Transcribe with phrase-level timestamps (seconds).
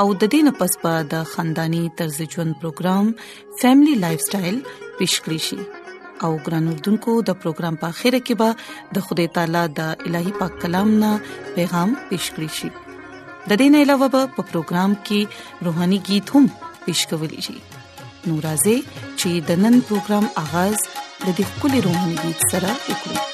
[0.00, 3.04] او د دې نه پس به د خاندانی طرز ژوند پروګرام
[3.60, 4.58] فیملی لایف سټایل
[5.00, 5.60] پیش کړی شي
[6.24, 8.50] او ګران اردوونکو د پروګرام په خیره کې به
[8.98, 11.12] د خدای تعالی د الهي پاک کلام نه
[11.58, 15.20] پیغام پیش کړی شي د دې نه علاوه په پروګرام کې
[15.68, 16.44] روهاني गीत هم
[16.88, 17.56] پیش کولی شي
[18.28, 18.76] نورازې
[19.20, 20.76] چې د نن پروګرام اغاز
[21.24, 23.33] د دې خولي روحاني गीत سره وکړي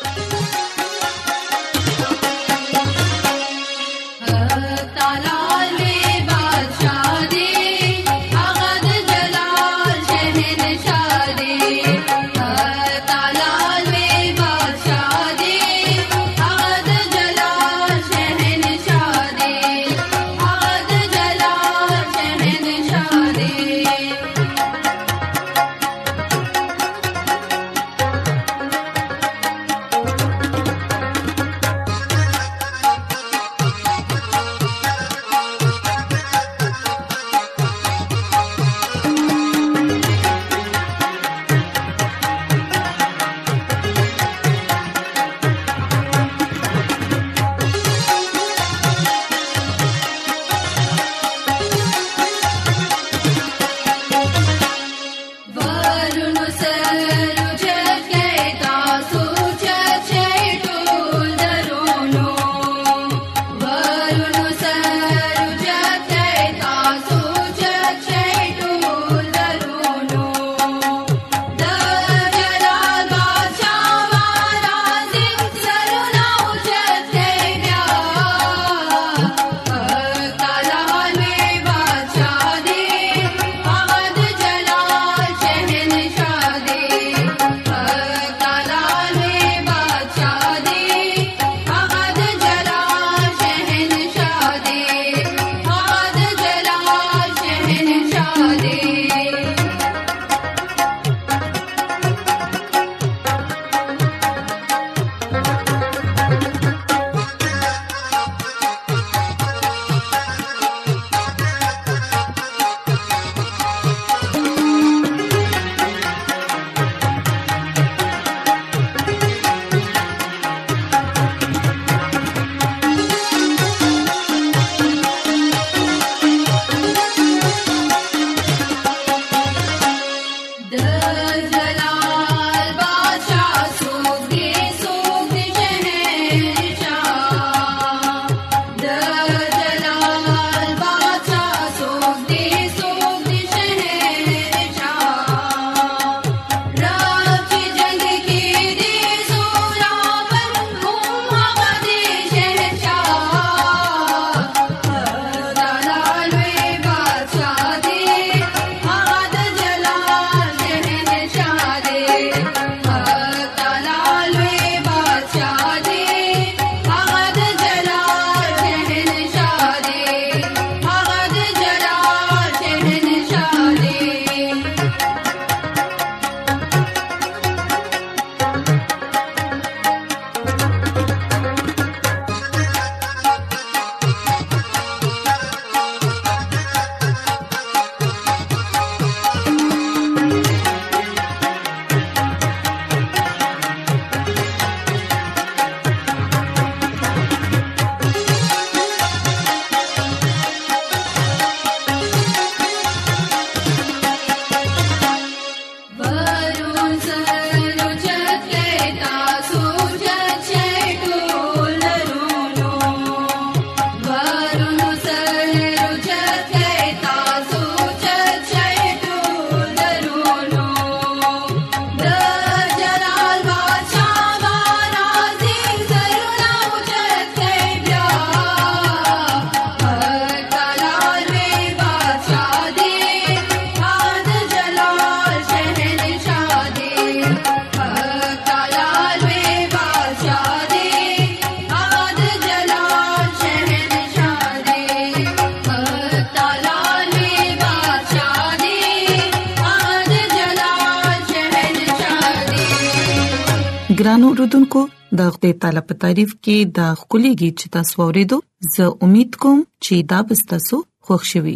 [254.00, 254.80] ګران اوردونکو
[255.18, 258.36] د خپل طالب تعریف کې د خوليږي چې تاسو ورېدو
[258.74, 261.54] زه امید کوم چې دا به تاسو خوښ شي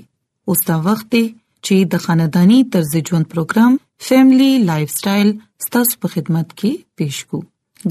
[0.55, 1.23] اوس دا وخت دی
[1.67, 3.79] چې د خاندانی طرز ژوند پروګرام
[4.11, 5.31] فیملی لایف سټایل
[5.79, 7.41] تاسو په خدمت کې پیښ کو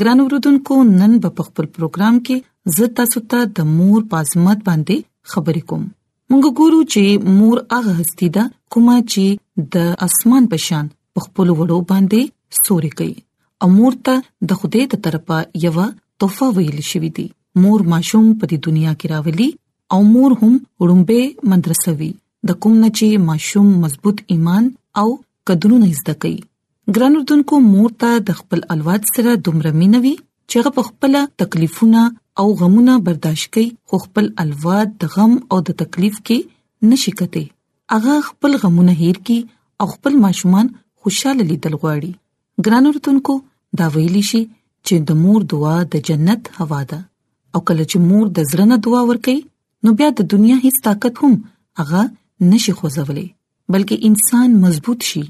[0.03, 5.67] ګران اوردونکو نن په خپل پروګرام کې زه تاسو ته د مور پازمت باندې خبرې
[5.73, 8.45] کوم موږ ګورو چې مور هغه هستی ده
[8.77, 13.21] کومه چې د اسمان په شان په خپل وړو باندې سوري کوي
[13.63, 14.13] او مور ته
[14.51, 15.77] د خدای تر طرفه یو
[16.21, 17.25] تحفه ویل شوې دي
[17.65, 19.49] مور ماشوم په دې دنیا کې راولي
[19.97, 21.21] او مور هم وړمبه
[21.51, 22.07] مدرسوي
[22.51, 24.65] د کوم نه چې ماشوم مضبوط ایمان
[25.01, 25.05] او
[25.51, 26.41] قدرونه زده کوي
[26.97, 30.11] ګرانو دونکو مور ته د خپل الواد سره دومره مینوي
[30.51, 31.15] چې په خپل
[31.45, 32.03] تکلیفونه
[32.43, 37.45] او غمونه برداشت کوي خو خپل الواد د غم او د تکلیف کې نشي کته
[37.95, 39.39] هغه خپل غمونه هیر کی
[39.83, 43.39] او خپل ماشومان خوشاله لیدل غواړي ګرانو رتونکو
[43.79, 44.41] دا ویلی شي
[44.87, 46.99] چې د مور دعا د جنت هوا ده
[47.57, 49.37] او کله چې مور د زړه دعا ورکي
[49.85, 51.33] نو بیا د دنیا هیڅ طاقت هم
[51.81, 52.01] هغه
[52.51, 53.25] نشي خوځولې
[53.73, 55.23] بلکې انسان مضبوط شي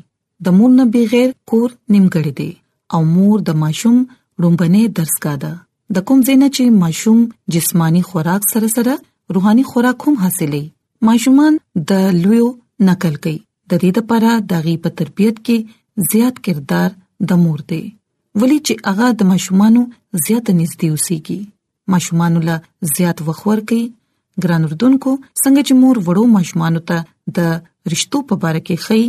[0.48, 2.50] د مور نه بغیر کور نیمګړی دی
[2.96, 3.98] او مور د ماشوم
[4.44, 5.54] رومبنه درس کا ده
[5.98, 7.24] د کوم زینا چې ماشوم
[7.58, 8.98] جسمانی خوراک سره سره
[9.38, 11.62] روحاني خوراک هم حاصلې ماشومان
[11.94, 12.52] د لویو
[12.92, 16.92] نقل کوي د دې لپاره د غي په تربيت کې زیات کردار
[17.32, 17.82] د مور دی
[18.42, 19.82] ولی چې هغه د ماشومانو
[20.26, 21.40] زیات نږدې اوسيږي
[21.94, 22.56] ماشومان له
[22.98, 23.82] زیات وخور کوي
[24.46, 26.98] ګران اردوونکو څنګه چې مور وړو ماشومان ته
[27.40, 27.52] د
[27.94, 29.02] رشتو په اړه کې خي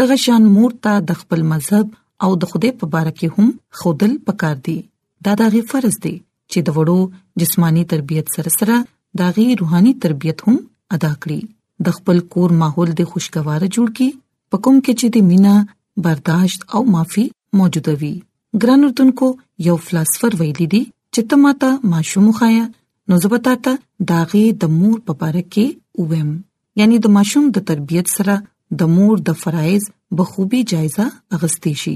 [0.00, 1.92] دغه شان مور ته د خپل مذهب
[2.26, 3.52] او د خوده په اړه کې هم
[3.82, 4.76] خودل پکار دي
[5.28, 6.14] دا دغه فرض دی
[6.52, 6.98] چې د وړو
[7.44, 8.80] جسمانی تربيت سره سره
[9.22, 10.58] دغه روحاني تربيت هم
[10.98, 14.10] ادا کړي د خپل کور ماحول د خوشگوار جوړ کړي
[14.54, 15.56] پکم کې چې د مینا
[16.08, 17.26] برداشت او معافي
[17.58, 18.14] موجوده وي
[18.62, 19.26] ګران اردوونکو
[19.66, 20.80] یو فلسفر ویلي دی
[21.14, 22.64] چې تماته ماشوم خایا
[23.10, 26.30] نو زبتا ته داغي د مور په اړه کې وویم
[26.80, 28.34] یعنی د ماشوم د تربيت سره
[28.82, 29.86] د مور د فرایز
[30.18, 31.06] بخوبي جایزه
[31.38, 31.94] اغستې شي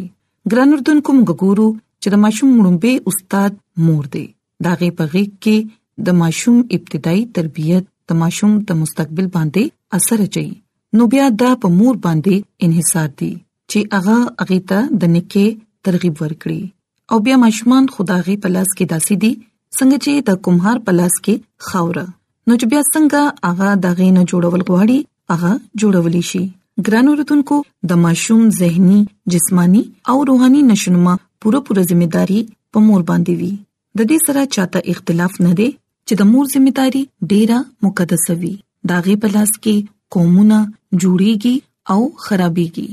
[0.52, 1.68] ګران اردوونکو موږ ګورو
[2.02, 4.24] چې د ماشوم مړمبه استاد مور دی
[4.68, 10.46] داغي په غیږ کې د ماشوم ابتدایي تربيت د ماشوم د مستقبل باندې اثر اچي
[10.98, 13.32] نو بیا دا په مور باندې انحصار دی
[13.72, 15.46] چې هغه اغیتا د نکه
[15.88, 16.60] ترغیب ورکړي
[17.14, 19.32] او بیا ماشومان خداغي په لاس کې داسي دي
[19.78, 21.34] څنګه چې د کومهار په لاس کې
[21.70, 22.04] خاوره
[22.46, 24.98] نو چې بیا څنګه هغه دغې نه جوړول غواړي
[25.30, 25.52] هغه
[25.84, 26.44] جوړولی شي
[26.86, 27.56] ګران اوردونکو
[27.92, 28.98] د ماشوم زهني
[29.34, 29.82] جسمانی
[30.14, 32.40] او روحاني نشونما پوره پوره ځمېداري
[32.76, 33.52] په مور باندې وي
[34.00, 35.68] د دې سره چاته اختلاف نه دی
[36.06, 37.02] چې د مور ځمېداري
[37.32, 38.54] ډیره مقدسه وي
[38.92, 40.60] داغه په لاس کې قومونه
[41.02, 41.54] جوړيږي
[41.92, 42.88] او خرابيږي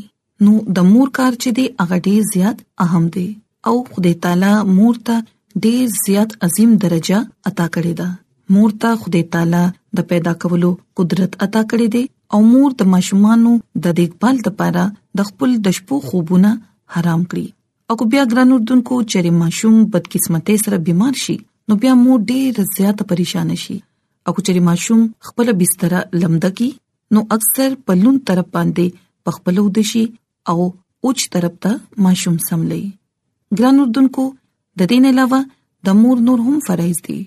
[0.45, 3.25] نو د مور کار چې دی هغه ډیر زیات اهم دی
[3.69, 7.19] او خدای تعالی مور ته ډیر زیات عظیم درجه
[7.51, 8.07] عطا کړې ده
[8.55, 9.62] مور ته خدای تعالی
[10.00, 10.71] د پیدا کولو
[11.01, 13.51] قدرت عطا کړې ده او مور د ماشومانو
[13.85, 14.83] د دیکبال لپاره
[15.21, 16.51] د خپل د شپو خوبونه
[16.95, 21.38] حرام کړی او کو بیا ګرانو دونکو چې ماشوم بدقسمتۍ سره بیمار شي
[21.69, 26.69] نو بیا مور ډیر زیات پریشان شي او چې ماشوم خپل بستر لمده کی
[27.15, 30.03] نو اکثر پلون طرف باندې پخپلو دشي
[30.51, 30.59] او
[31.07, 31.71] اوچ طرف ته
[32.05, 34.23] ماشوم سملې ګران اردوونکو
[34.81, 35.39] د دین علاوه
[35.89, 37.19] د مور نور هم فرایز دي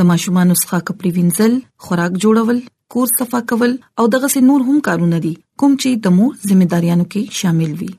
[0.00, 1.54] د ماشومان نسخه کپڑے وینځل
[1.86, 2.60] خوراک جوړول
[2.94, 3.72] کور صفا کول
[4.02, 5.32] او دغه سه نور هم کارونه دي
[5.62, 7.90] کوم چې د مور ځمېداریانو کې شامل وي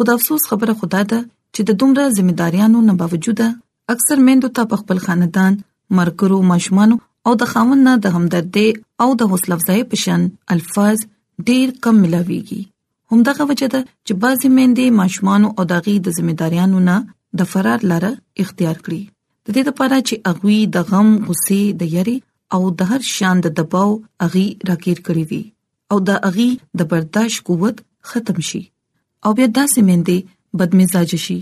[0.00, 1.20] خدا افسوس خبره خدا ده
[1.54, 3.48] چې د دومره ځمېداریانو نه باوجوده
[3.96, 5.60] اکثر مندو ته خپل خاندان
[6.00, 6.98] مرګرو ماشومان
[7.28, 8.68] او د خاوند نه د همدردۍ
[9.06, 11.06] او د حوصله افزای پشن الفاظ
[11.50, 12.60] ډیر کم ملاويږي
[13.12, 16.96] همدغه وجه ده چې بعضی مندې ماشومان او دغې د ځمېداريانو نه
[17.42, 18.10] د فرار لاره
[18.44, 19.02] اختیار کړي
[19.44, 22.16] د دې لپاره چې اغوي د غم غصې د یری
[22.58, 23.90] او د هر شان د دباو
[24.28, 25.42] اغي راکیر کړی وي
[25.94, 26.48] او د اغي
[26.82, 27.76] د برداشت قوت
[28.12, 28.62] ختم شي
[29.24, 30.18] او بیا داسې مندې
[30.62, 31.38] بدمزاج شي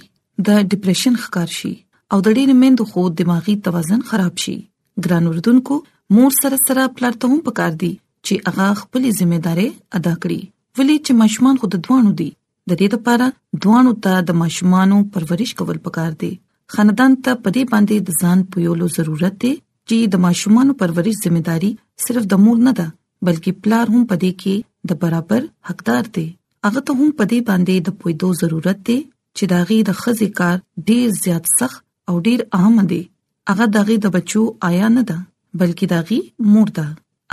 [0.49, 1.75] د ډیپریشن ښکار شي
[2.13, 4.57] او د ډېر مندو خو دماغي توازن خراب شي
[5.07, 5.75] ګران اردوونکو
[6.19, 7.93] مور سره سره پلار ته هم پکار دي
[8.29, 9.69] چې هغه خپل ځمېداري
[10.01, 10.41] ادا کړي
[10.79, 12.29] ولې چې ماشومان خود دوانو دي
[12.71, 13.27] د دې لپاره
[13.65, 16.33] دوانو ته د ماشومانو پرورش کول پکار دي
[16.75, 19.53] خاندان ته پدې باندې د ځان پویولو ضرورت دی
[19.89, 21.71] چې د ماشومانو پرورش ځمېداري
[22.07, 22.87] صرف د مور نه ده
[23.29, 24.57] بلکې پلار هم پدې کې
[24.93, 26.27] د برابر حقدار دی
[26.67, 28.99] هغه ته هم پدې باندې د پویدو ضرورت دی
[29.37, 30.57] چې داغي د خزې کار
[30.91, 31.81] ډیر زیات سخت
[32.13, 33.03] او ډیر اهم دی
[33.53, 35.17] هغه داغي د بچو آیا نه ده
[35.61, 36.21] بلکې داغي
[36.55, 36.87] مور ده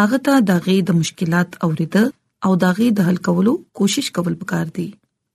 [0.03, 2.07] هغه ته داغي د مشکلات اوریدل
[2.47, 4.85] او داغه د حل کولو کوشش کول پکار دي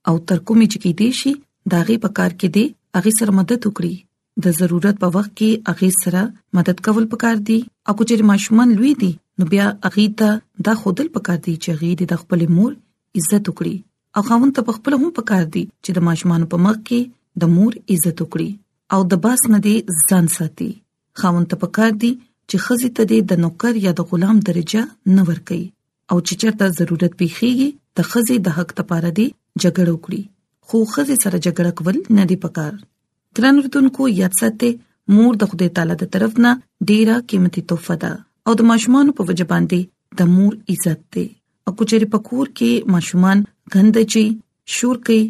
[0.09, 1.31] او تر کومې چې کې دي شي
[1.73, 2.63] داغه پکار کې دي
[2.97, 3.93] هغه سره مدد وکړي
[4.45, 6.21] د ضرورت په وخت کې هغه سره
[6.59, 7.57] مدد کول پکار دي
[7.89, 9.09] او چې ماشومان لوی دي
[9.41, 14.19] نو بیا هغه ته د خودل پکار دي چې هغه د خپل مور عزت وکړي
[14.19, 17.79] او خاوند ته خپل هم پکار دي چې د ماشومان په مخ کې د مور
[17.97, 18.49] عزت وکړي
[18.97, 20.71] او د باس نه دي ځان ساتي
[21.23, 24.87] خاوند ته پکار دي چې خزي ته د نوکر یا د غلام درجه
[25.19, 25.61] نه ورکړي
[26.11, 29.27] او چې چیرته ضرورت پیخيږي د خزي د حق لپاره دی
[29.63, 30.21] جګړه وکړي
[30.67, 32.73] خو خزي سره جګړه کول نه دی پکار
[33.39, 34.71] ګران رتونکو یاد ساتئ
[35.19, 36.51] مور د خدای تعالی د طرف نه
[36.89, 38.11] ډیره قیمتي تحفه ده
[38.47, 39.79] او د ماشومان په وجه باندې
[40.23, 41.25] د مور عزت ده
[41.65, 43.37] او کچېری پکور کې ماشومان
[43.75, 44.25] غندچي
[44.79, 45.23] شور کوي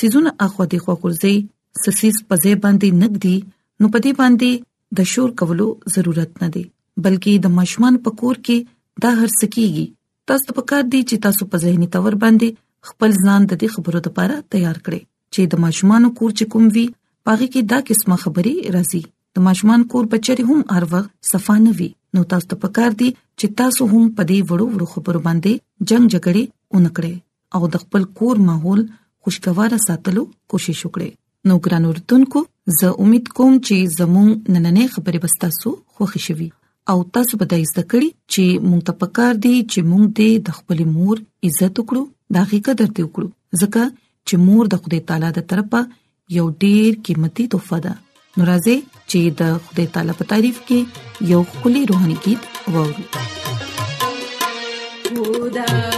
[0.00, 1.36] سيزونه اخو دي خو ګرځي
[1.84, 3.36] سسیس پځې باندې نګدي
[3.80, 4.50] نو پدې باندې
[4.98, 6.64] د شور کولو ضرورت نه دي
[7.04, 8.56] بلکې د ماشومان پکور کې
[9.04, 9.86] دا هر سکیږي
[10.30, 14.00] تاسو په کار دي چې تاسو په ذهني تور باندې خپل ځان د دې خبرو
[14.06, 15.00] لپاره تیار کړئ
[15.34, 16.82] چې د ماشومان کور چې کوم وي
[17.28, 19.00] پاره کې دا قسمه خبرې راځي
[19.38, 23.54] د ماشومان کور بچري هم هر وخت صفانه وي نو تاسو په کار دي چې
[23.62, 28.44] تاسو هم په دې وړو وړو خبرو باندې جنگ جګړې اونکړې او د خپل کور
[28.50, 28.84] ماحول
[29.26, 31.10] خوشگوار ساتلو کوشش وکړئ
[31.50, 32.44] نو ګران اردوونکو
[32.80, 36.48] زه امید کوم چې زموږ نننې خبرې بستاسو خوښ شي
[36.92, 40.54] او تاسو به د زده کړې چې مونږ ته پکار دي چې مونږ دې د
[40.58, 41.16] خپل مور
[41.48, 42.02] عزت وکړو
[42.36, 43.28] دا غي قدر دې وکړو
[43.62, 43.82] ځکه
[44.26, 45.80] چې مور د خدای تعالی د طرفه
[46.38, 47.92] یو ډیر قیمتي تحفه ده
[48.40, 48.76] نو راځي
[49.10, 50.78] چې د خدای تعالی په تعریف کې
[51.34, 52.42] یو خولي روحاني गीत
[52.74, 52.94] وورو
[55.22, 55.97] خدای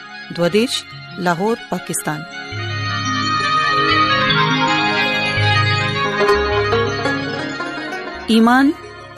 [0.37, 0.73] دوادش
[1.25, 2.19] لاهور پاکستان
[8.35, 8.65] ایمان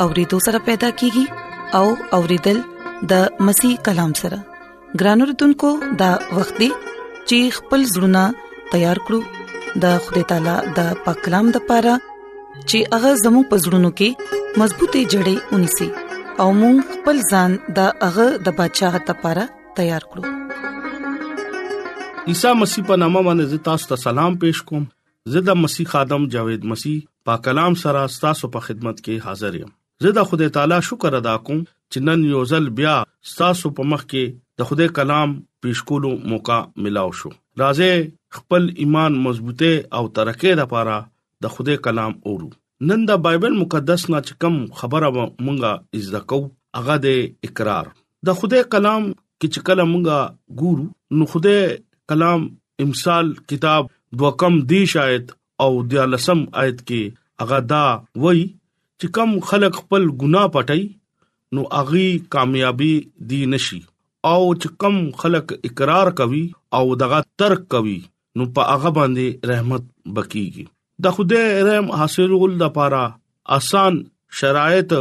[0.06, 1.26] اورېدو سره پیدا کیږي
[1.82, 1.86] او
[2.20, 2.58] اورېدل
[3.14, 4.38] د مسیح کلام سره
[5.02, 5.70] ګرانو رتونکو
[6.02, 6.70] د وختي
[7.30, 8.24] چیخ پل زړونه
[8.74, 9.20] تیار کړو
[9.86, 11.96] د خدای تعالی د پاک کلام د پاره
[12.70, 15.90] چې هغه زمو پزړونو کې مضبوطې جړې ونی سي
[16.44, 19.44] او موږ خپل ځان د هغه د بچاغ ته لپاره
[19.82, 20.24] تیار کړو
[22.32, 24.84] عیسی مسیح په نامه باندې تاسو ته سلام پېښ کوم
[25.32, 27.00] زه د مسیح ادم جاوید مسیح
[27.30, 29.74] په کلام سره تاسو په خدمت کې حاضر یم
[30.06, 32.94] زه د خدای تعالی شکر ادا کوم چې نن یو ځل بیا
[33.42, 39.20] تاسو په مخ کې د خدای کلام پېښ کولو موقع ملو شو راځي خپل ایمان
[39.30, 40.98] مضبوطه او ترقه لپاره
[41.48, 42.50] د خدای کلام اورو
[42.92, 46.42] نن د بایبل مقدس نه چکم خبره مونږه عزت کو
[46.80, 47.94] هغه د اقرار
[48.30, 51.74] د خدای کلام کې چې کله مونږه ګورو نو خدای
[52.10, 52.42] کلام
[52.84, 53.86] امثال کتاب
[54.20, 55.26] دوکم دی شاید
[55.66, 57.84] او د لسم آیت کې هغه دا
[58.26, 60.84] وای چې کم خلق خپل ګناه پټي
[61.58, 62.06] نو اغي
[62.36, 62.92] کامیابی
[63.32, 63.80] دی نشي
[64.32, 66.44] او چې کم خلق اقرار کوي
[66.80, 67.96] او دغه ترک کوي
[68.42, 70.72] نو په هغه باندې رحمت بکیږي
[71.08, 73.04] د خدای رحم حاصلول د پاره
[73.62, 74.04] آسان
[74.44, 74.94] شرایط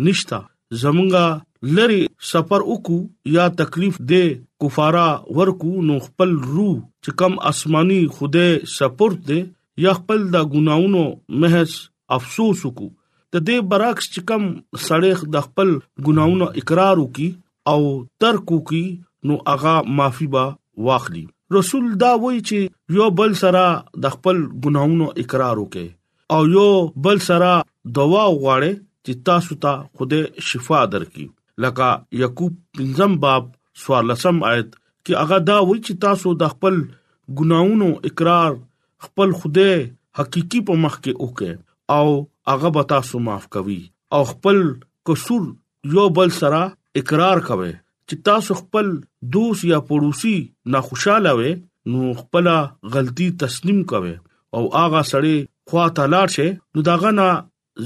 [0.08, 0.38] نشتا
[0.82, 1.24] زمونږه
[1.78, 2.02] لری
[2.32, 3.00] سفر وکړو
[3.36, 4.24] یا تکلیف دې
[4.64, 9.40] کفاره ورکو نو خپل روح چې کم آسماني خوده سپورت دې
[9.84, 11.02] یا خپل د ګناونو
[11.44, 11.72] محض
[12.18, 12.90] افسوس وکړو
[13.30, 14.42] ته دې برعکس چې کم
[14.86, 15.68] سړی د خپل
[16.10, 17.28] ګناونو اقرار وکي
[17.74, 17.80] او
[18.24, 18.84] ترک وکي
[19.30, 20.44] نو هغه معافي با
[20.88, 21.26] واخلي
[21.56, 23.60] رسول دا وایي چې یو بل سره
[24.06, 25.88] د خپل ګناونو اقرار وکړي
[26.34, 26.68] او یو
[27.06, 27.52] بل سره
[27.98, 28.72] دوا وغواړي
[29.04, 31.26] چې تاسو ته خوده شفا درکړي
[31.66, 31.88] لکه
[32.22, 33.42] یعقوب پنځم باب
[33.84, 34.74] سوال لسم آیت
[35.04, 36.76] کې هغه دا وایي چې تاسو د خپل
[37.40, 38.58] ګناونو اقرار
[39.08, 39.70] خپل خوده
[40.22, 43.80] حقيقي په مخ کې وکړي او هغه به تاسو معاف کوي
[44.16, 44.62] او خپل
[45.10, 45.50] قصور
[45.96, 46.60] یو بل سره
[47.02, 47.72] اقرار کوي
[48.08, 48.86] چې تاسو خپل
[49.36, 50.34] دوست یا پړوسی
[50.74, 51.50] ناخوشاله وي
[51.92, 52.46] نو خپل
[52.96, 54.12] غلطي تسلیم کوئ
[54.56, 55.36] او هغه سړی
[55.70, 57.28] خوا ته لاړ شي نو داغه نه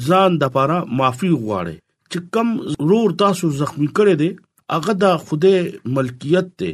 [0.07, 1.77] ځان د پاره معافي غواړي
[2.11, 4.31] چې کم ضرور تاسو زخمی کړي دي
[4.75, 6.73] هغه د خوده ملکیت ته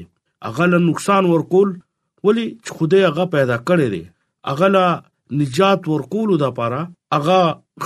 [0.48, 1.72] هغه له نقصان ورکول
[2.28, 4.02] ولی چې خوده هغه پیدا کړي دي
[4.48, 4.86] هغه له
[5.40, 6.82] نجات ورکول د پاره
[7.16, 7.40] هغه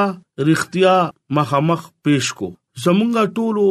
[0.48, 0.96] رښتیا
[1.38, 2.48] مخامخ پېښ کو
[2.84, 3.64] زمونږه ټولو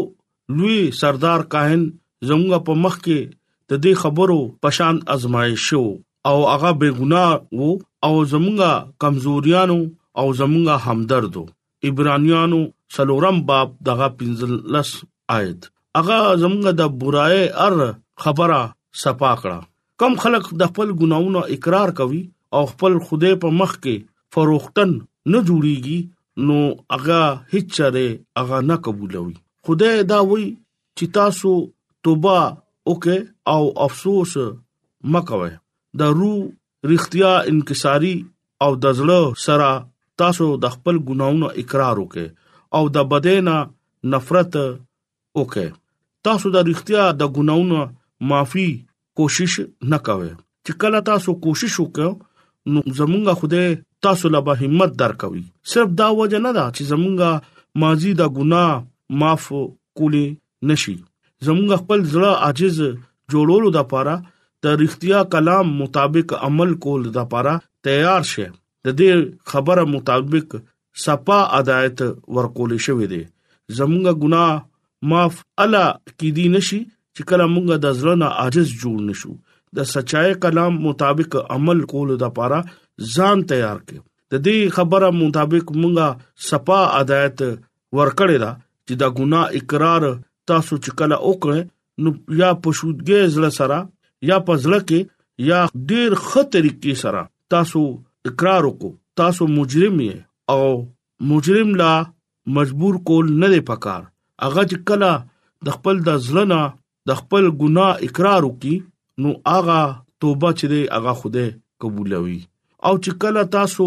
[0.58, 1.84] لوی سردار کاهن
[2.30, 3.20] زمونږه په مخ کې
[3.70, 5.84] د دې خبرو پشان ازمای شو
[6.30, 7.30] او هغه بے ګناه
[7.60, 7.72] وو
[8.08, 8.72] او زمونږه
[9.04, 9.80] کمزوریانو
[10.20, 11.44] او زمونږه همدردو
[11.88, 12.60] ایبرانیانو
[12.98, 14.90] سلورم باب دغه پنځلس
[15.38, 15.62] آیت
[16.00, 17.78] هغه زمونږه د برائے ار
[18.26, 18.60] خبره
[19.04, 19.60] صفا کړه
[20.04, 22.22] کم خلک د خپل ګناونو اقرار کوي
[22.58, 23.96] او خپل خوده په مخ کې
[24.36, 24.92] فروختن
[25.32, 26.00] نه جوړیږي
[26.48, 26.58] نو
[26.96, 27.20] هغه
[27.54, 28.06] هیڅ چره
[28.40, 29.36] هغه نه قبولوي
[29.68, 30.48] خدای دا وایي
[30.98, 31.52] چې تاسو
[32.06, 32.38] توبه
[32.92, 33.16] وکه
[33.54, 34.34] او افسوس
[35.14, 35.52] مکوئ
[36.00, 36.40] د روح
[36.92, 38.16] رښتیا انکساری
[38.64, 39.70] او د زړه سره
[40.22, 42.28] تاسو د خپل ګناونو اقرار وکئ
[42.78, 43.58] او د بدینا
[44.14, 44.54] نفرت
[45.42, 45.70] وکئ
[46.30, 47.80] تاسو د رښتیا د ګناونو
[48.32, 48.68] معافي
[49.20, 49.54] کوشش
[49.92, 50.32] نکوئ
[50.66, 52.12] چې کله تاسو کوشش وکړو
[52.74, 53.64] نو زمونږ خوده
[54.04, 59.20] تاسو لا به همت درکوي صرف دا وجه نه ده چې زمونږه ماضي دا ګناه
[59.24, 59.46] معاف
[60.00, 60.26] کولی
[60.72, 60.96] نشي
[61.48, 62.78] زمونږ خپل زړه عاجز
[63.34, 64.16] جوړولو د پاره
[64.66, 67.56] د رښتیا کلام مطابق عمل کول د پاره
[67.90, 68.50] تیار شه
[68.88, 70.56] د دې خبره مطابق
[71.06, 72.04] صفا عدالت
[72.40, 73.22] ورکول شوې ده
[73.80, 79.34] زمونږه ګناه معاف الا کې دي نشي چې کله مونږه د ځلنه عاجز جوړ نشو
[79.80, 82.60] د سچای کلام مطابق عمل کول د پاره
[83.16, 86.08] ځان تیار کړو د دې خبره مطابق مونږه
[86.50, 87.38] صفا عادت
[87.98, 88.52] ورکړی دا
[88.88, 90.04] چې دا ګناه اقرار
[90.52, 91.54] تاسو چې کله وکړ
[92.04, 92.10] نو
[92.42, 93.78] یا پښودګي زړه سره
[94.30, 95.00] یا پزړه کې
[95.50, 95.60] یا
[95.92, 97.22] ډیر خطرې کې سره
[97.56, 97.82] تاسو
[98.30, 100.18] اقرار وکړو تاسو مجرم یې
[100.54, 100.62] او
[101.32, 101.92] مجرم لا
[102.60, 104.02] مجبور کول نه دی پکار
[104.46, 105.12] هغه چې کله
[105.68, 106.62] د خپل د ځلنه
[107.12, 108.76] د خپل ګناه اقرار وکي
[109.26, 109.82] نو هغه
[110.20, 111.46] توبه چې دی هغه خوده
[111.84, 112.40] قبولوي
[112.88, 113.86] او چې کله تاسو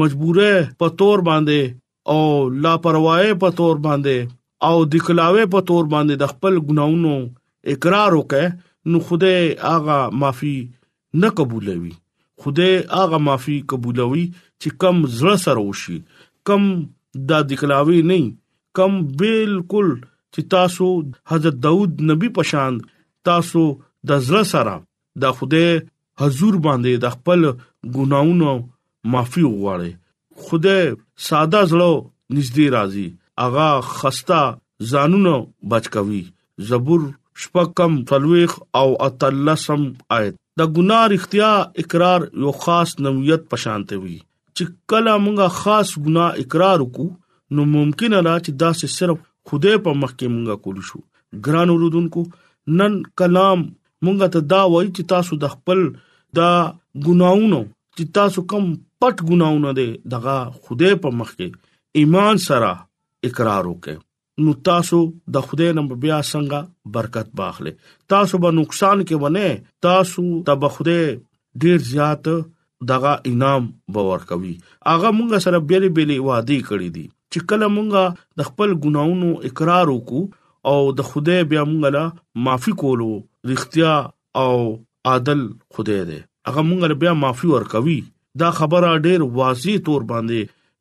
[0.00, 2.18] مجبوره په تور باندې او
[2.66, 4.16] لاپروايي په تور باندې
[4.70, 7.14] او د خلاوه په تور باندې د خپل ګناونو
[7.74, 9.34] اقرار وکړي نو خوده
[9.72, 10.56] هغه معافي
[11.22, 11.94] نه قبولوي
[12.44, 14.24] خوده هغه معافي قبولوي
[14.60, 15.98] چې کم زړه سره وشي
[16.50, 16.62] کم
[17.30, 18.18] د دکلاوي نه
[18.80, 18.92] کم
[19.22, 19.88] بالکل
[20.32, 20.88] چې تاسو
[21.32, 22.78] حضرت داود نبی پشان
[23.28, 23.64] تاسو
[24.10, 24.74] د زړه سره
[25.22, 25.66] د خوده
[26.20, 27.40] حضور باندې د خپل
[27.96, 28.50] ګناونو
[29.14, 29.92] معافي وغواړي
[30.48, 30.82] خدای
[31.28, 31.90] ساده زړه
[32.34, 33.06] نږدې راځي
[33.46, 34.42] اغا خستا
[34.92, 35.34] ځانونو
[35.72, 36.22] بچ کوي
[36.70, 37.00] زبور
[37.44, 38.50] شپکم تلويخ
[38.80, 39.82] او اتلسم
[40.18, 44.16] آیت د ګنار اختیار اقرار یو خاص نویت پشانته وي
[44.56, 47.08] چې کله مونږه خاص ګنا اقرار وکړو
[47.56, 49.18] نو ممکن نه چې دا صرف
[49.50, 51.00] خدای په مخ کې مونږه کول شو
[51.48, 52.22] ګران ورودونکو
[52.80, 53.64] نن کلام
[54.04, 55.84] مونږ ته دا وایي چې تاسو د خپل
[56.40, 56.50] دا
[57.08, 57.60] ګناونو
[57.96, 58.68] چې تاسو کم
[59.04, 62.70] پټ ګناونه دي دغه خوده په مخ کې ایمان سره
[63.30, 65.00] اقرار وکړي نو تاسو
[65.36, 69.54] د خوده نمبر بیا څنګه برکت باخلې تاسو به نقصان کې ونه
[69.88, 71.00] تاسو ته به خوده
[71.64, 72.30] ډیر زیات
[72.92, 74.54] دغه انعام باور کوي
[74.94, 79.92] اغه مونږ سره بیل بیل وعده کړی دي چې کله مونږه د خپل ګناونو اقرار
[79.92, 82.04] وکړو او د خوده بیا مونږه لا
[82.48, 83.12] معافي کولو
[83.50, 83.92] رښتیا
[84.42, 84.54] او
[85.10, 85.40] عادل
[85.74, 87.98] خدای دی هغه مونږ له بیا معافي ورکوي
[88.40, 90.40] دا خبره ډېر واضح تور باندې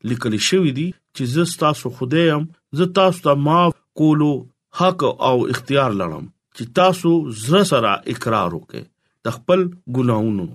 [0.10, 2.44] لیکل شوې دي چې زه تاسو خدای يم
[2.78, 3.72] زه تاسو ته معاف
[4.02, 4.32] کولو
[4.80, 7.12] حق او اختیار لرم چې تاسو
[7.46, 8.84] زړه سره اقرار وکړئ
[9.26, 9.60] د خپل
[9.98, 10.50] ګناہوں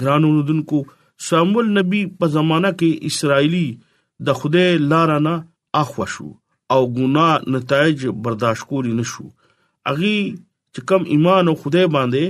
[0.00, 0.78] ګرانو دونکو
[1.28, 3.66] سامول نبی په زمانہ کې اسرایلی
[4.28, 5.34] د خدای لار نه
[5.82, 6.28] اخوا شو
[6.72, 9.24] او ګناه نتایج برداشت کولی نشو
[9.92, 10.18] اغي
[10.76, 12.24] چې کم ایمان او خدای باندې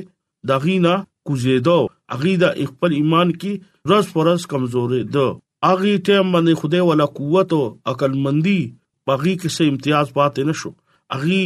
[0.48, 0.94] داغینا
[1.26, 1.78] کوزیدو
[2.14, 3.52] اغه دا خپل ایمان کې
[3.90, 5.26] رس پرس کمزورې ده
[5.70, 8.60] اغه ته باندې خدای ولا قوت او عقل مندي
[9.08, 10.70] باغی کې څه امتیاز پاتې نشو
[11.16, 11.40] اغه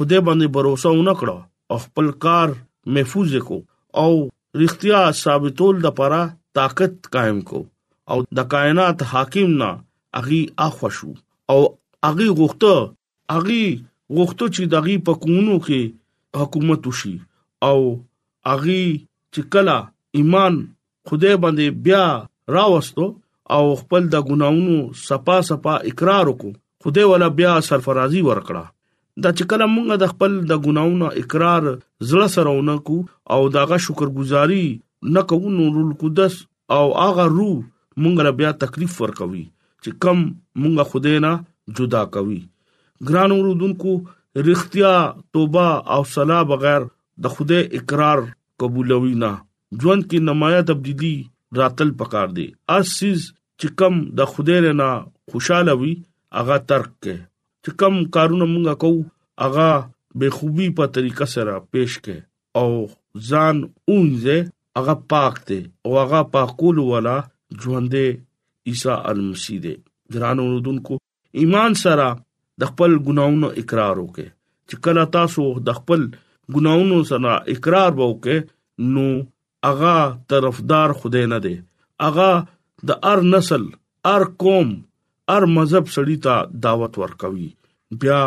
[0.00, 1.38] خدای باندې باور وسونه کړو
[1.84, 2.46] خپل کار
[2.98, 3.58] محفوظ کو
[4.02, 4.10] او
[4.60, 6.20] رښتیا ثابتول د پرا
[6.60, 7.60] طاقت قائم کو
[8.14, 9.70] او د کائنات حاکم نه
[10.22, 11.10] اغي اخوشو
[11.54, 11.58] او
[12.12, 12.74] اغي غوخته
[13.38, 13.62] اغي
[14.18, 15.80] غوخته چې دغي په کونو کې
[16.38, 17.14] حکومت وشي
[17.68, 17.80] او
[18.52, 18.84] اغي
[19.34, 19.78] چې کلا
[20.18, 20.54] ایمان
[21.08, 22.04] خدای باندې بیا
[22.56, 23.06] راوستو
[23.54, 26.50] او خپل د ګناونو سپا سپا اقرار وکړو
[26.84, 28.64] خدای ولا بیا سرفرازي ورکړه
[29.24, 31.62] دا چې کله مونږ د خپل د ګناونو اقرار
[32.08, 32.96] زړه سره ونکو
[33.36, 34.66] او داغه شکرګزاري
[35.16, 36.34] نکو نور القدس
[36.78, 37.56] او هغه روح
[38.02, 39.44] مونږ را بیا تکلیف ورکوي
[39.82, 40.18] چې کم
[40.60, 41.32] مونږه خدای نه
[41.78, 42.40] جدا کوي
[43.10, 43.92] ګران ورودونکو
[44.48, 44.92] رښتیا
[45.32, 46.82] توبه او صلاح بغیر
[47.22, 48.20] د خوده اقرار
[48.60, 49.32] قبولوي نه
[49.82, 51.14] ژوند کې نمایا تبدیلی
[51.60, 53.20] راتل پکار دی اسیز
[53.60, 54.90] چې کم د خوده رنا
[55.32, 55.92] خوشاله وي
[56.42, 57.16] اغا ترک کې
[57.62, 59.02] چې کم کارونه مونږه کوو
[59.48, 59.70] اغا
[60.22, 62.16] به خوبي په طریقه سره پېښ کې
[62.60, 62.70] او
[63.28, 63.56] ځان
[63.92, 64.36] اونځه
[64.80, 67.16] اغا پاک دی او اغا پاکول والا
[67.60, 68.06] ژوندې
[68.68, 69.74] عیسی المسیح دی
[70.14, 70.94] ګرانو رودونکو
[71.42, 72.08] ایمان سره
[72.60, 74.28] د خپل ګناونو اقرار وکړي
[74.68, 76.00] چې کله تاسو د خپل
[76.56, 78.38] ګناونو سره اقرار وکړي
[78.96, 79.06] نو
[79.70, 79.96] اغا
[80.32, 81.54] طرفدار خدای نه دی
[82.08, 82.28] اغا
[82.90, 83.64] د ار نسل
[84.14, 84.68] ار قوم
[85.36, 86.34] ار مذهب سړی ته
[86.66, 87.48] دعوت ورکوي
[88.04, 88.22] بیا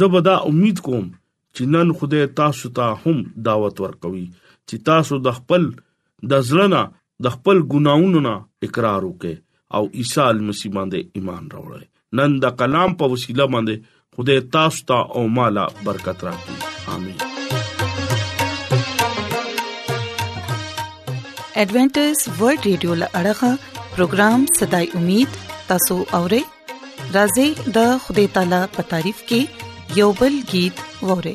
[0.00, 1.06] زبدا امید کوم
[1.54, 3.16] چې نن خدای تاسو ته هم
[3.48, 4.26] دعوت ورکوي
[4.68, 5.68] چې تاسو د خپل
[6.34, 6.82] د ځلنا
[7.28, 8.34] د خپل ګناونو نه
[8.70, 14.40] اقرار وکړي او عیسی مسیح باندې ایمان راوړئ نن د کلام په وسیله باندې خدای
[14.56, 17.30] تاسو ته او مالا برکت راکړي امين
[21.58, 22.08] ایڈونچر
[22.40, 23.50] ورلد رادیو لړغا
[23.96, 25.30] پروگرام صداي امید
[25.70, 26.42] تاسو اورئ
[27.16, 27.48] راځي
[27.78, 29.40] د خدای تعالی په تعریف کې
[30.00, 31.34] یوبل गीत اورئ